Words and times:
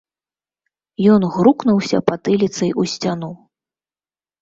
Ён 1.17 1.21
грукнуўся 1.35 1.97
патыліцай 2.09 2.69
у 2.81 2.91
сцяну. 2.97 3.33